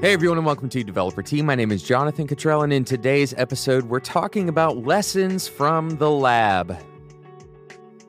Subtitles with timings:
[0.00, 1.42] Hey everyone, and welcome to Developer Tea.
[1.42, 6.10] My name is Jonathan Cutrell, and in today's episode, we're talking about lessons from the
[6.10, 6.74] lab.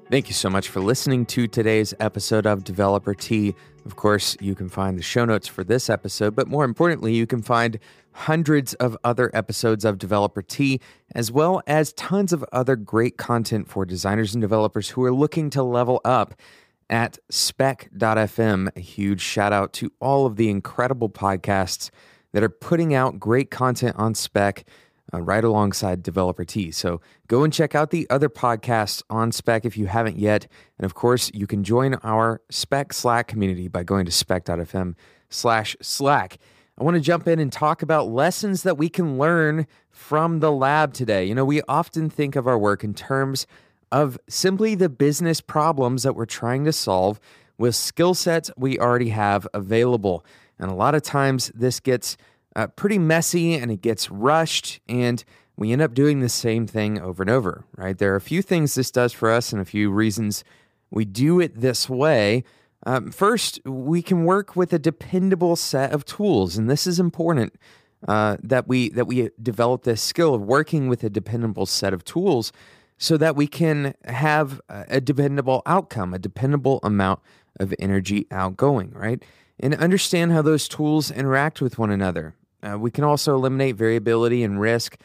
[0.09, 3.53] Thank you so much for listening to today's episode of Developer Tea.
[3.85, 7.27] Of course, you can find the show notes for this episode, but more importantly, you
[7.27, 7.77] can find
[8.13, 10.79] hundreds of other episodes of Developer Tea,
[11.13, 15.49] as well as tons of other great content for designers and developers who are looking
[15.49, 16.35] to level up
[16.91, 18.69] at spec.fm.
[18.75, 21.89] A huge shout out to all of the incredible podcasts
[22.33, 24.65] that are putting out great content on spec
[25.13, 26.71] uh, right alongside Developer Tea.
[26.71, 30.47] So go and check out the other podcasts on spec if you haven't yet.
[30.77, 34.95] And of course, you can join our spec Slack community by going to spec.fm
[35.29, 36.37] slash Slack.
[36.77, 40.51] I want to jump in and talk about lessons that we can learn from the
[40.51, 41.25] lab today.
[41.25, 43.45] You know, we often think of our work in terms
[43.91, 47.19] of simply the business problems that we're trying to solve
[47.57, 50.25] with skill sets we already have available.
[50.57, 52.17] And a lot of times this gets
[52.55, 55.23] uh, pretty messy and it gets rushed, and
[55.55, 57.97] we end up doing the same thing over and over, right?
[57.97, 60.43] There are a few things this does for us and a few reasons
[60.89, 62.43] we do it this way.
[62.85, 67.53] Um, first, we can work with a dependable set of tools, and this is important
[68.07, 72.03] uh, that we that we develop this skill of working with a dependable set of
[72.03, 72.51] tools
[73.01, 77.19] so that we can have a dependable outcome, a dependable amount
[77.59, 79.23] of energy outgoing, right?
[79.59, 82.35] And understand how those tools interact with one another.
[82.61, 84.97] Uh, we can also eliminate variability and risk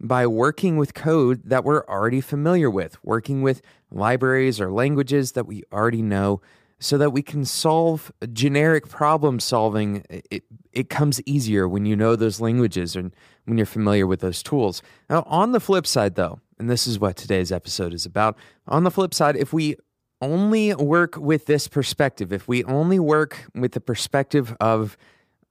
[0.00, 5.46] by working with code that we're already familiar with, working with libraries or languages that
[5.46, 6.40] we already know
[6.78, 10.06] so that we can solve generic problem solving.
[10.08, 13.14] It, it comes easier when you know those languages and
[13.44, 14.80] when you're familiar with those tools.
[15.10, 18.84] Now, on the flip side, though, and this is what today's episode is about, on
[18.84, 19.76] the flip side, if we
[20.20, 24.96] only work with this perspective, if we only work with the perspective of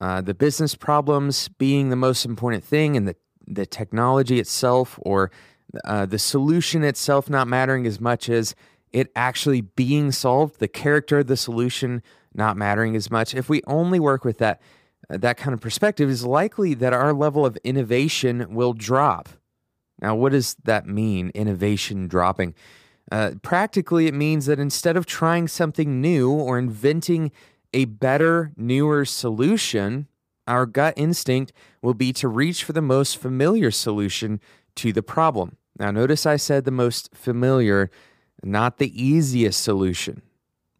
[0.00, 5.30] uh, the business problems being the most important thing and the, the technology itself or
[5.84, 8.54] uh, the solution itself not mattering as much as
[8.92, 12.02] it actually being solved, the character of the solution
[12.34, 13.34] not mattering as much.
[13.34, 14.60] If we only work with that
[15.08, 19.28] uh, that kind of perspective, is likely that our level of innovation will drop.
[20.00, 21.30] Now, what does that mean?
[21.34, 22.54] Innovation dropping.
[23.10, 27.30] Uh, practically, it means that instead of trying something new or inventing
[27.72, 30.08] a better, newer solution,
[30.46, 31.52] our gut instinct
[31.82, 34.40] will be to reach for the most familiar solution
[34.76, 35.56] to the problem.
[35.78, 37.90] Now, notice I said the most familiar
[38.42, 40.22] not the easiest solution,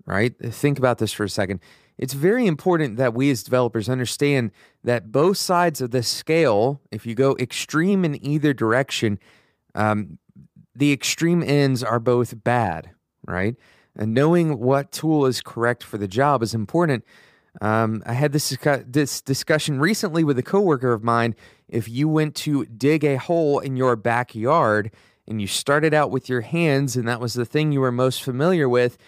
[0.04, 0.34] right?
[0.38, 1.60] Think about this for a second.
[1.98, 4.50] It's very important that we as developers understand
[4.84, 9.18] that both sides of the scale, if you go extreme in either direction,
[9.74, 10.18] um,
[10.74, 12.90] the extreme ends are both bad,
[13.26, 13.56] right?
[13.96, 17.04] And knowing what tool is correct for the job is important.
[17.62, 18.54] Um, I had this,
[18.86, 21.34] this discussion recently with a coworker of mine.
[21.68, 24.90] If you went to dig a hole in your backyard
[25.26, 28.22] and you started out with your hands and that was the thing you were most
[28.22, 28.98] familiar with,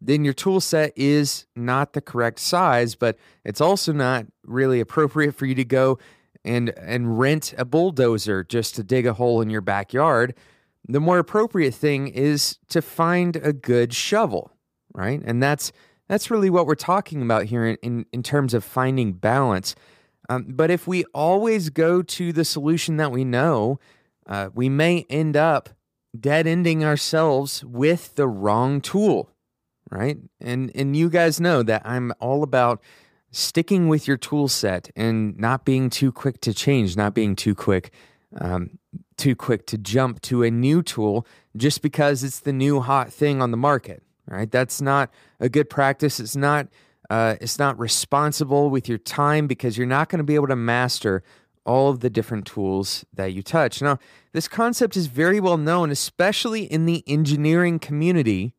[0.00, 5.34] then your tool set is not the correct size, but it's also not really appropriate
[5.34, 5.98] for you to go
[6.44, 10.34] and and rent a bulldozer just to dig a hole in your backyard.
[10.86, 14.50] The more appropriate thing is to find a good shovel,
[14.92, 15.22] right?
[15.24, 15.72] And that's
[16.08, 19.74] that's really what we're talking about here in, in, in terms of finding balance.
[20.28, 23.78] Um, but if we always go to the solution that we know,
[24.26, 25.70] uh, we may end up
[26.18, 29.30] dead ending ourselves with the wrong tool,
[29.94, 30.18] right?
[30.40, 32.82] And and you guys know that I'm all about
[33.30, 37.54] sticking with your tool set and not being too quick to change, not being too
[37.54, 37.92] quick,
[38.40, 38.78] um,
[39.16, 43.40] too quick to jump to a new tool just because it's the new hot thing
[43.40, 44.50] on the market, right?
[44.50, 46.20] That's not a good practice.
[46.20, 46.68] It's not.
[47.10, 50.56] Uh, it's not responsible with your time because you're not going to be able to
[50.56, 51.22] master
[51.66, 53.82] all of the different tools that you touch.
[53.82, 53.98] Now,
[54.32, 58.54] this concept is very well known, especially in the engineering community.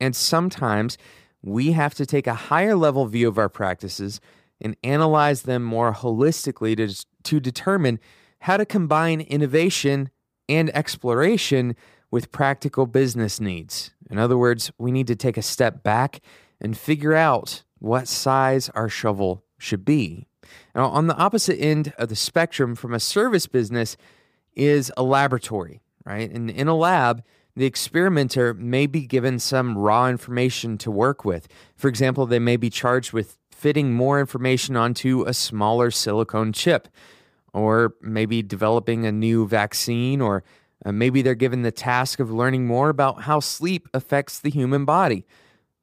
[0.00, 0.96] And sometimes
[1.42, 4.20] we have to take a higher level view of our practices
[4.60, 7.98] and analyze them more holistically to, to determine
[8.40, 10.10] how to combine innovation
[10.48, 11.76] and exploration
[12.10, 13.92] with practical business needs.
[14.10, 16.20] In other words, we need to take a step back
[16.60, 20.26] and figure out what size our shovel should be.
[20.74, 23.96] Now, on the opposite end of the spectrum from a service business
[24.54, 26.30] is a laboratory, right?
[26.30, 27.22] And in a lab,
[27.60, 31.46] the experimenter may be given some raw information to work with.
[31.76, 36.88] For example, they may be charged with fitting more information onto a smaller silicone chip,
[37.52, 40.42] or maybe developing a new vaccine, or
[40.86, 44.86] uh, maybe they're given the task of learning more about how sleep affects the human
[44.86, 45.26] body.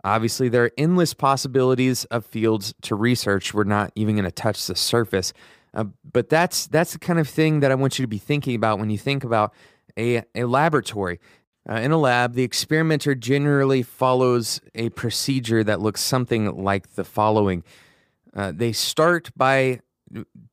[0.03, 3.53] Obviously, there are endless possibilities of fields to research.
[3.53, 5.31] We're not even going to touch the surface.
[5.75, 8.55] Uh, but that's that's the kind of thing that I want you to be thinking
[8.55, 9.53] about when you think about
[9.95, 11.19] a, a laboratory.
[11.69, 17.03] Uh, in a lab, the experimenter generally follows a procedure that looks something like the
[17.03, 17.63] following.
[18.33, 19.81] Uh, they start by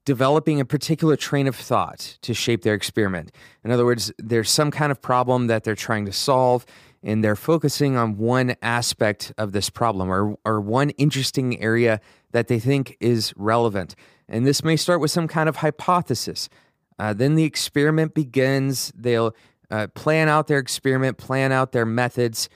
[0.05, 3.31] developing a particular train of thought to shape their experiment.
[3.62, 6.66] In other words, there's some kind of problem that they're trying to solve,
[7.02, 12.00] and they're focusing on one aspect of this problem or, or one interesting area
[12.32, 13.94] that they think is relevant.
[14.28, 16.49] And this may start with some kind of hypothesis.
[16.99, 18.93] Uh, then the experiment begins.
[18.96, 19.34] They'll
[19.75, 22.49] uh, plan out their experiment, plan out their methods,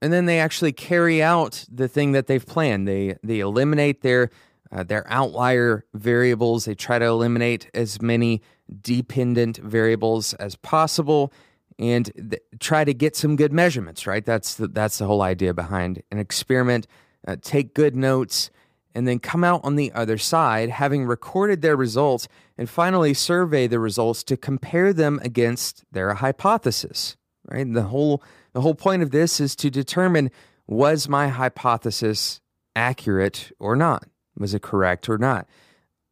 [0.00, 2.88] and then they actually carry out the thing that they've planned.
[2.88, 4.30] They they eliminate their
[4.70, 6.64] uh, their outlier variables.
[6.64, 8.40] They try to eliminate as many
[8.80, 11.30] dependent variables as possible,
[11.78, 14.06] and th- try to get some good measurements.
[14.06, 14.24] Right?
[14.24, 16.86] That's the, that's the whole idea behind an experiment.
[17.28, 18.50] Uh, take good notes
[18.94, 22.28] and then come out on the other side having recorded their results
[22.58, 27.16] and finally survey the results to compare them against their hypothesis
[27.46, 27.72] right?
[27.72, 28.22] The whole
[28.52, 30.30] the whole point of this is to determine
[30.66, 32.40] was my hypothesis
[32.76, 34.04] accurate or not?
[34.38, 35.46] Was it correct or not?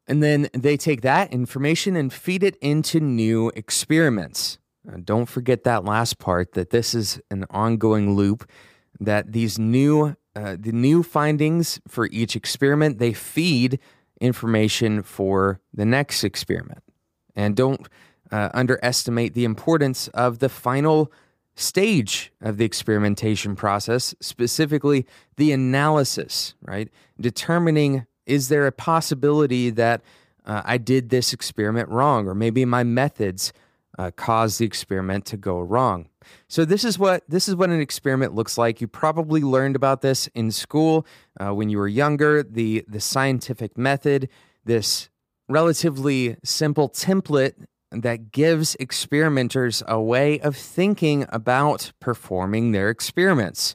[0.06, 4.58] And then they take that information and feed it into new experiments.
[4.90, 8.48] Uh, don't forget that last part that this is an ongoing loop
[8.98, 13.78] that these new uh, the new findings for each experiment they feed
[14.20, 16.82] information for the next experiment
[17.34, 17.88] and don't
[18.30, 21.10] uh, underestimate the importance of the final
[21.54, 25.06] stage of the experimentation process specifically
[25.36, 26.88] the analysis right
[27.20, 30.00] determining is there a possibility that
[30.46, 33.52] uh, i did this experiment wrong or maybe my methods
[34.00, 36.08] uh, cause the experiment to go wrong.
[36.48, 38.80] So this is what this is what an experiment looks like.
[38.80, 41.06] You probably learned about this in school
[41.38, 42.42] uh, when you were younger.
[42.42, 44.28] The the scientific method,
[44.64, 45.08] this
[45.48, 47.54] relatively simple template
[47.90, 53.74] that gives experimenters a way of thinking about performing their experiments.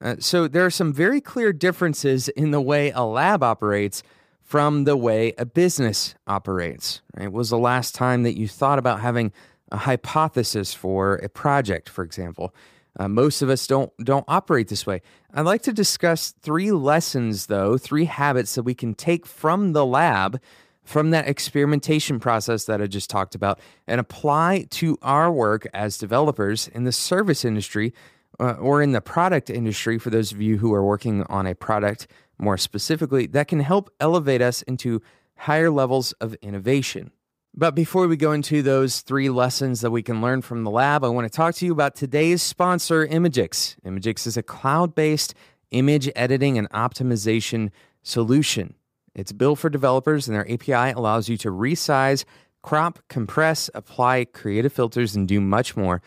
[0.00, 4.02] Uh, so there are some very clear differences in the way a lab operates
[4.42, 7.02] from the way a business operates.
[7.16, 7.30] Right?
[7.30, 9.32] Was the last time that you thought about having
[9.72, 12.54] a hypothesis for a project, for example.
[12.98, 15.00] Uh, most of us don't don't operate this way.
[15.32, 19.86] I'd like to discuss three lessons, though, three habits that we can take from the
[19.86, 20.38] lab,
[20.84, 25.96] from that experimentation process that I just talked about, and apply to our work as
[25.96, 27.94] developers in the service industry
[28.38, 29.98] uh, or in the product industry.
[29.98, 33.90] For those of you who are working on a product more specifically, that can help
[34.00, 35.00] elevate us into
[35.36, 37.10] higher levels of innovation.
[37.54, 41.04] But before we go into those three lessons that we can learn from the lab,
[41.04, 43.76] I want to talk to you about today's sponsor, Imgix.
[43.84, 45.34] Imgix is a cloud based
[45.70, 47.70] image editing and optimization
[48.02, 48.74] solution.
[49.14, 52.24] It's built for developers, and their API allows you to resize,
[52.62, 56.00] crop, compress, apply creative filters, and do much more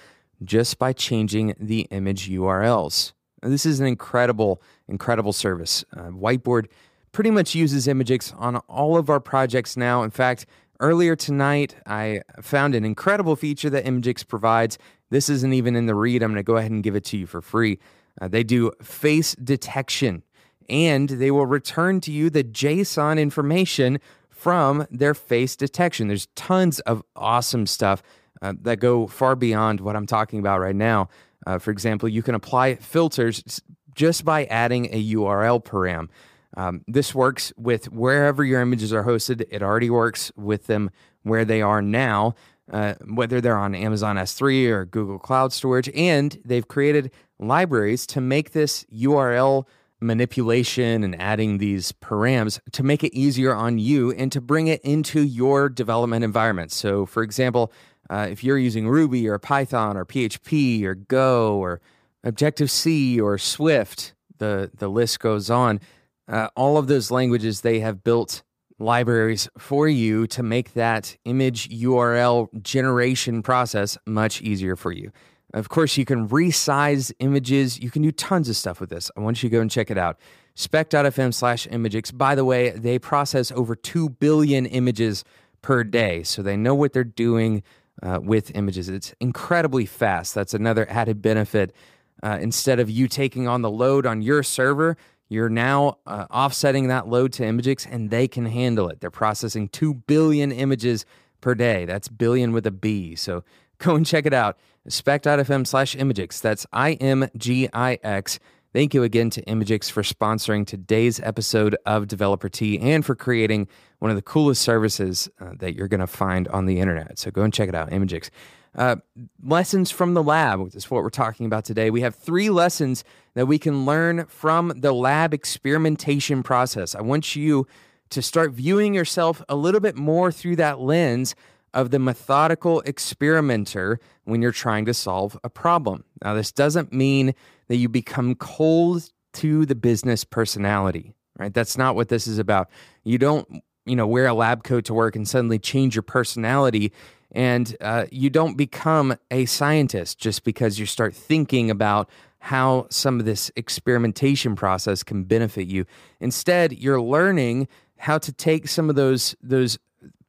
[0.44, 3.14] just by changing the image URLs.
[3.44, 5.86] This is an incredible, incredible service.
[5.96, 6.66] Uh, Whiteboard
[7.12, 10.02] pretty much uses Imgix on all of our projects now.
[10.02, 10.48] In fact,
[10.80, 14.78] Earlier tonight, I found an incredible feature that Imgix provides.
[15.10, 16.22] This isn't even in the read.
[16.22, 17.80] I'm going to go ahead and give it to you for free.
[18.20, 20.24] Uh, they do face detection
[20.68, 26.08] and they will return to you the JSON information from their face detection.
[26.08, 28.04] There's tons of awesome stuff
[28.42, 31.10] uh, that go far beyond what I'm talking about right now.
[31.46, 33.62] Uh, for example, you can apply filters
[33.94, 36.10] just by adding a URL param.
[36.56, 39.46] Um, this works with wherever your images are hosted.
[39.50, 40.90] It already works with them
[41.24, 42.36] where they are now,
[42.72, 45.90] uh, whether they're on Amazon S3 or Google Cloud Storage.
[45.94, 49.66] And they've created libraries to make this URL
[50.00, 54.82] manipulation and adding these params to make it easier on you and to bring it
[54.82, 56.72] into your development environment.
[56.72, 57.72] So, for example,
[58.10, 61.82] uh, if you're using Ruby or Python or PHP or Go or
[62.24, 65.80] Objective C or Swift, the, the list goes on
[66.28, 68.44] uh, all of those languages, they have built
[68.78, 75.12] libraries for you to make that image URL generation process much easier for you.
[75.54, 77.80] Of course, you can resize images.
[77.80, 79.10] You can do tons of stuff with this.
[79.16, 80.20] I want you to go and check it out.
[80.56, 82.16] Spec.fm slash Imgix.
[82.16, 85.24] By the way, they process over 2 billion images
[85.62, 86.24] per day.
[86.24, 87.64] So they know what they're doing
[88.04, 88.90] uh, with images.
[88.90, 90.36] It's incredibly fast.
[90.36, 91.74] That's another added benefit.
[92.22, 94.98] Uh, instead of you taking on the load on your server,
[95.30, 99.02] you're now uh, offsetting that load to Imgix and they can handle it.
[99.02, 101.06] They're processing 2 billion images
[101.42, 101.86] per day.
[101.86, 103.16] That's billion with a B.
[103.16, 103.44] So
[103.78, 104.58] go and check it out.
[104.88, 106.42] Spec.fm slash Imgix.
[106.42, 108.40] That's I M G I X.
[108.72, 113.68] Thank you again to Imgix for sponsoring today's episode of Developer Tea and for creating
[114.00, 117.18] one of the coolest services uh, that you're going to find on the internet.
[117.18, 118.30] So go and check it out, Imgix.
[118.76, 118.98] Uh,
[119.42, 121.90] lessons from the lab is what we're talking about today.
[121.90, 123.04] We have three lessons
[123.34, 126.94] that we can learn from the lab experimentation process.
[126.94, 127.68] I want you
[128.10, 131.36] to start viewing yourself a little bit more through that lens
[131.74, 136.04] of the methodical experimenter when you're trying to solve a problem.
[136.24, 137.34] Now, this doesn't mean
[137.68, 141.54] that you become cold to the business personality, right?
[141.54, 142.70] That's not what this is about.
[143.04, 146.94] You don't, you know, wear a lab coat to work and suddenly change your personality.
[147.36, 153.20] And uh, you don't become a scientist just because you start thinking about how some
[153.20, 155.86] of this experimentation process can benefit you.
[156.20, 159.78] Instead, you're learning how to take some of those those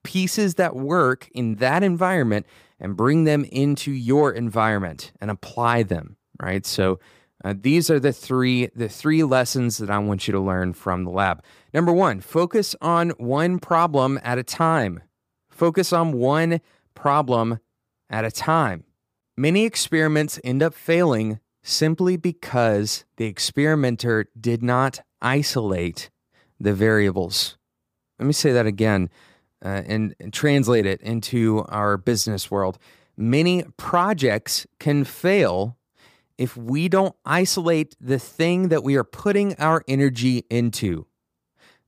[0.02, 2.46] pieces that work in that environment
[2.78, 6.66] and bring them into your environment and apply them right?
[6.66, 6.98] So
[7.44, 11.04] uh, these are the three the three lessons that i want you to learn from
[11.04, 11.42] the lab.
[11.72, 15.02] Number one focus on one problem at a time.
[15.50, 16.60] Focus on one
[16.96, 17.60] problem
[18.10, 18.82] at a time
[19.36, 26.10] many experiments end up failing simply because the experimenter did not isolate
[26.58, 27.56] the variables
[28.18, 29.08] let me say that again
[29.64, 32.78] uh, and, and translate it into our business world.
[33.16, 35.76] Many projects can fail
[36.38, 41.06] if we don't isolate the thing that we are putting our energy into,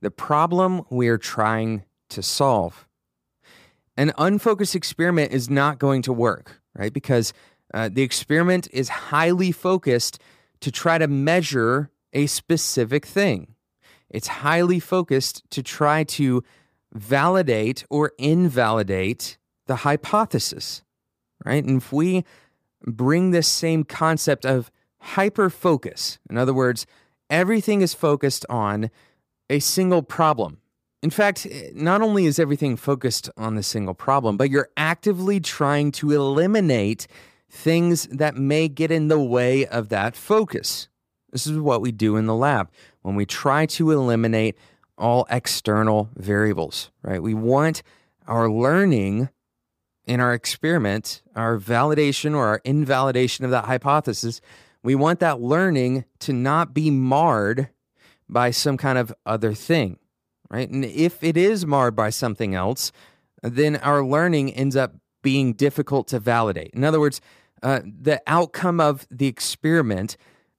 [0.00, 2.88] the problem we are trying to solve.
[3.98, 6.92] An unfocused experiment is not going to work, right?
[6.92, 7.32] Because
[7.74, 10.20] uh, the experiment is highly focused
[10.60, 13.56] to try to measure a specific thing.
[14.08, 16.44] It's highly focused to try to
[16.92, 19.36] validate or invalidate
[19.66, 20.84] the hypothesis,
[21.44, 21.64] right?
[21.64, 22.24] And if we
[22.86, 26.86] bring this same concept of hyper focus, in other words,
[27.28, 28.90] everything is focused on
[29.50, 30.58] a single problem.
[31.02, 35.40] In fact, eh, not only is everything focused on the single problem, but you're actively
[35.40, 37.06] trying to eliminate
[37.50, 40.88] things that may get in the way of that focus.
[41.32, 42.70] This is what we do in the lab
[43.02, 44.56] when we try to eliminate
[44.96, 47.22] all external variables, right?
[47.22, 47.82] We want
[48.26, 49.28] our learning
[50.08, 54.40] in our experiment, our validation or our invalidation of that hypothesis,
[54.82, 57.68] we want that learning to not be marred
[58.28, 59.98] by some kind of other thing,
[60.50, 60.68] right?
[60.68, 62.92] And if it is marred by something else,
[63.42, 66.70] then our learning ends up being difficult to validate.
[66.74, 67.20] In other words,
[67.62, 70.16] uh, the outcome of the experiment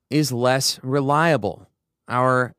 [0.10, 1.67] is less reliable.
[2.08, 2.53] Our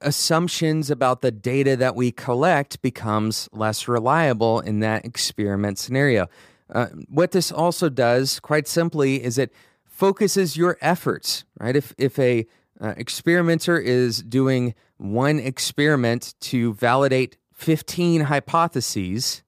[0.00, 6.28] assumptions about the data that we collect becomes less reliable in that experiment scenario.
[6.72, 9.52] Uh, what this also does, quite simply, is it
[9.84, 11.44] focuses your efforts.
[11.60, 11.76] Right?
[11.76, 12.46] If if a
[12.80, 14.74] uh, experimenter is doing
[15.04, 19.42] one experiment to validate 15 hypotheses,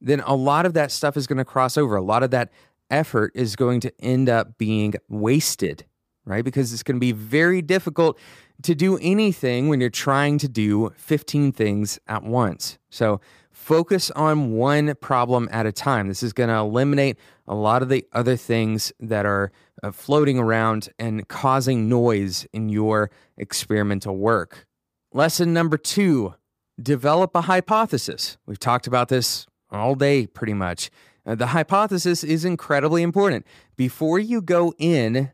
[0.00, 1.96] then a lot of that stuff is going to cross over.
[1.96, 2.50] A lot of that
[2.90, 5.84] effort is going to end up being wasted,
[6.24, 6.44] right?
[6.44, 8.18] Because it's going to be very difficult
[8.62, 12.78] to do anything when you're trying to do 15 things at once.
[12.90, 16.08] So focus on one problem at a time.
[16.08, 19.50] This is going to eliminate a lot of the other things that are
[19.82, 24.66] uh, floating around and causing noise in your experimental work.
[25.12, 26.34] Lesson number two
[26.80, 28.38] develop a hypothesis.
[28.46, 30.90] We've talked about this all day pretty much.
[31.26, 33.46] Uh, the hypothesis is incredibly important.
[33.76, 35.32] Before you go in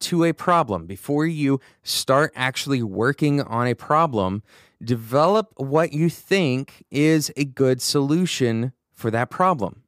[0.00, 4.42] to a problem, before you start actually working on a problem,
[4.82, 9.84] develop what you think is a good solution for that problem.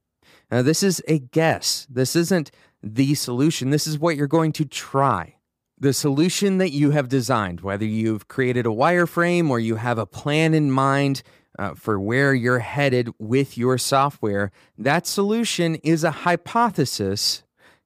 [0.51, 1.87] Now, this is a guess.
[1.91, 2.51] This isn't
[2.83, 3.71] the solution.
[3.71, 5.36] This is what you're going to try.
[5.79, 10.07] The solution that you have designed, whether you've created a wireframe or you have a
[10.07, 11.23] plan in mind
[11.59, 17.43] uh, for where you're headed with your software, that solution is a hypothesis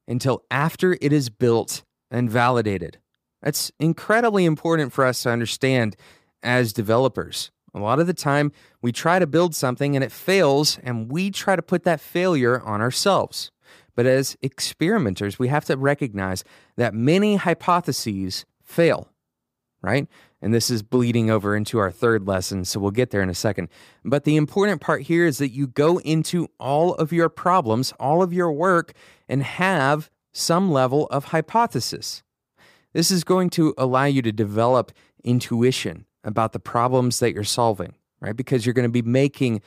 [0.07, 1.83] until after it is built
[2.13, 2.99] and validated.
[3.43, 5.97] That's incredibly important for us to understand
[6.45, 7.51] as developers.
[7.75, 11.31] A lot of the time, we try to build something and it fails, and we
[11.31, 13.51] try to put that failure on ourselves.
[13.95, 16.45] But as experimenters, we have to recognize
[16.77, 19.09] that many hypotheses fail,
[19.83, 20.07] right?
[20.43, 23.35] And this is bleeding over into our third lesson, so we'll get there in a
[23.35, 23.69] second.
[24.05, 28.23] But the important part here is that you go into all of your problems, all
[28.23, 28.93] of your work,
[29.29, 32.23] and have some level of hypothesis.
[32.93, 34.93] This is going to allow you to develop
[35.23, 38.37] intuition about the problems that you're solving, right?
[38.37, 39.61] Because you're going to be making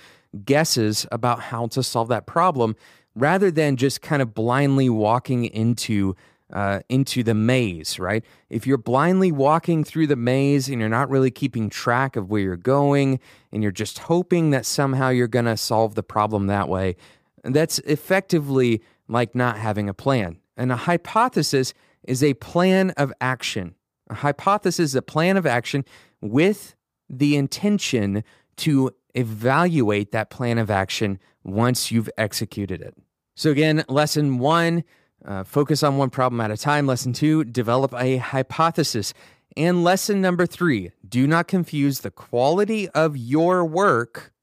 [0.45, 2.75] guesses about how to solve that problem
[3.15, 6.15] rather than just kind of blindly walking into
[6.51, 8.23] uh, into the maze, right?
[8.49, 12.41] If you're blindly walking through the maze and you're not really keeping track of where
[12.41, 13.19] you're going
[13.51, 16.95] and you're just hoping that somehow you're going to solve the problem that way,
[17.43, 20.37] that's effectively like not having a plan.
[20.55, 23.73] And a hypothesis is a plan of action.
[24.09, 25.85] A hypothesis is a plan of action
[26.21, 26.75] with
[27.09, 28.23] the intention
[28.57, 32.95] to evaluate that plan of action once you've executed it.
[33.35, 34.83] So, again, lesson one
[35.25, 36.85] uh, focus on one problem at a time.
[36.85, 39.13] Lesson two, develop a hypothesis.
[39.55, 44.33] And lesson number three, do not confuse the quality of your work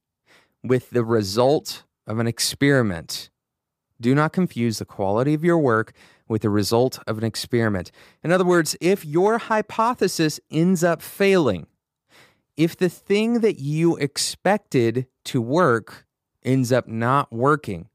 [0.63, 3.31] with the result of an experiment.
[4.01, 5.93] Do not confuse the quality of your work
[6.29, 7.91] with the result of an experiment.
[8.23, 11.67] In other words, if your hypothesis ends up failing,
[12.61, 16.05] if the thing that you expected to work
[16.45, 17.89] ends up not working,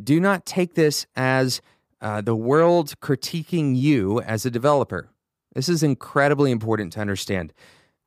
[0.00, 1.60] do not take this as
[2.00, 5.10] uh, the world critiquing you as a developer.
[5.56, 7.52] This is incredibly important to understand.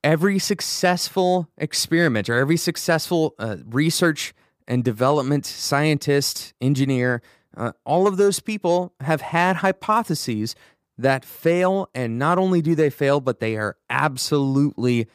[0.06, 4.34] Every successful experiment or every successful uh, research
[4.66, 7.22] and development scientist, engineer,
[7.58, 10.56] uh, all of those people have had hypotheses
[10.98, 11.90] that fail.
[11.94, 15.10] And not only do they fail, but they are absolutely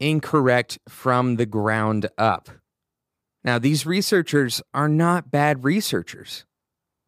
[0.00, 2.48] incorrect from the ground up.
[3.44, 6.44] Now, these researchers are not bad researchers,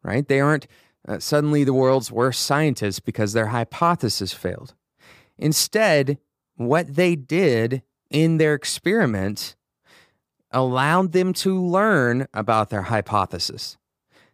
[0.03, 0.27] right?
[0.27, 0.67] They aren't
[1.07, 4.73] uh, suddenly the world's worst scientists because their hypothesis failed.
[5.37, 6.17] Instead,
[6.55, 9.55] what they did in their experiment
[10.51, 13.77] allowed them to learn about their hypothesis.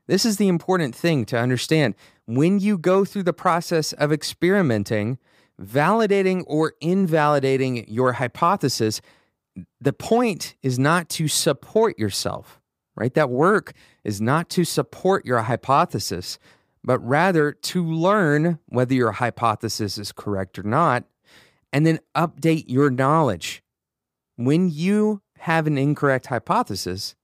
[0.07, 1.95] This is the important thing to understand.
[2.25, 5.17] When you go through the process of experimenting,
[5.59, 9.01] validating or invalidating your hypothesis,
[9.81, 12.59] the point is not to support yourself,
[12.95, 13.13] right?
[13.13, 13.73] That work
[14.03, 16.39] is not to support your hypothesis,
[16.83, 21.03] but rather to learn whether your hypothesis is correct or not,
[21.73, 23.61] and then update your knowledge.
[24.37, 27.15] When you have an incorrect hypothesis,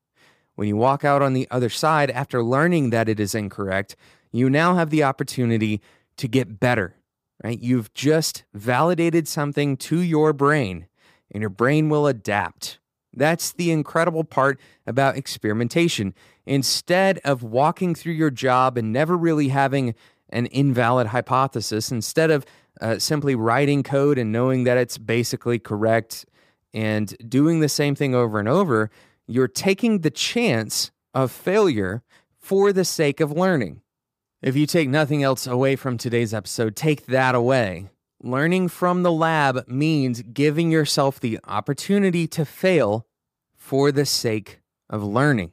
[0.56, 3.96] when you walk out on the other side after learning that it is incorrect,
[4.32, 5.82] you now have the opportunity
[6.18, 6.96] to get better,
[7.44, 7.60] right?
[7.60, 10.88] You've just validated something to your brain,
[11.32, 12.80] and your brain will adapt.
[13.14, 16.14] That's the incredible part about experimentation.
[16.46, 19.96] Instead of walking through your job and never really having
[20.30, 22.46] an invalid hypothesis, instead of
[22.82, 26.26] uh, simply writing code and knowing that it's basically correct
[26.74, 28.92] and doing the same thing over and over,
[29.28, 32.04] you're taking the chance of failure
[32.38, 33.82] for the sake of learning.
[34.46, 37.90] If you take nothing else away from today's episode, take that away.
[38.22, 43.08] Learning from the lab means giving yourself the opportunity to fail
[43.56, 45.52] for the sake of learning.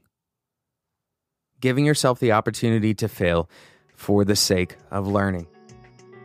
[1.58, 3.48] Giving yourself the opportunity to fail
[3.94, 5.46] for the sake of learning.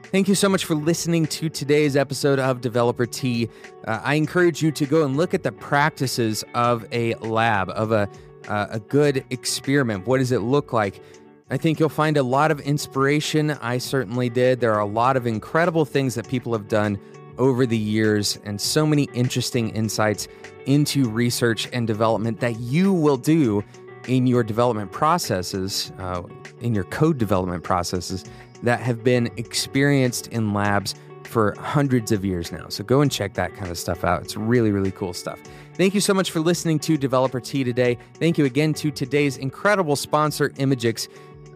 [0.04, 3.48] Thank you so much for listening to today's episode of Developer Tea.
[3.88, 7.94] Uh, I encourage you to go and look at the practices of a lab, of
[7.94, 8.10] a,
[8.50, 10.06] uh, a good experiment.
[10.06, 11.02] What does it look like?
[11.50, 13.52] I think you'll find a lot of inspiration.
[13.52, 14.60] I certainly did.
[14.60, 17.00] There are a lot of incredible things that people have done
[17.38, 20.28] over the years, and so many interesting insights
[20.66, 23.64] into research and development that you will do
[24.08, 26.24] in your development processes, uh,
[26.60, 28.26] in your code development processes
[28.64, 32.68] that have been experienced in labs for hundreds of years now.
[32.70, 34.24] So go and check that kind of stuff out.
[34.24, 35.40] It's really, really cool stuff.
[35.76, 37.98] Thank you so much for listening to Developer Tea today.
[38.16, 41.08] Thank you again to today's incredible sponsor, Imgix.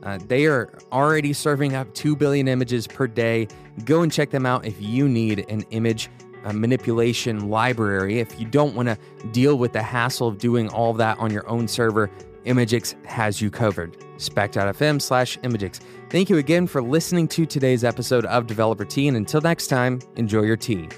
[0.03, 3.47] Uh, they are already serving up 2 billion images per day.
[3.85, 6.09] Go and check them out if you need an image
[6.43, 8.19] uh, manipulation library.
[8.19, 8.97] If you don't want to
[9.31, 12.09] deal with the hassle of doing all that on your own server,
[12.45, 13.97] Imgix has you covered.
[14.17, 15.79] Spec.fm slash Imgix.
[16.09, 19.99] Thank you again for listening to today's episode of Developer Tea, and until next time,
[20.15, 20.89] enjoy your tea.